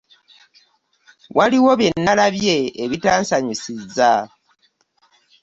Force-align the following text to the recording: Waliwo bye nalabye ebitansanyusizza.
Waliwo 1.37 1.71
bye 1.79 1.89
nalabye 2.03 2.55
ebitansanyusizza. 2.83 4.11